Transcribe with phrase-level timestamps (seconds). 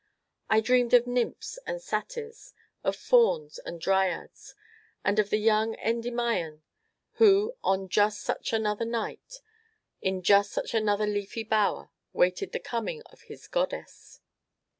[0.49, 4.55] I dreamed of nymphs and satyrs, of fauns and dryads,
[5.05, 6.63] and of the young Endymion
[7.17, 9.41] who, on just such another night,
[10.01, 14.21] in just such another leafy bower, waited the coming of his goddess.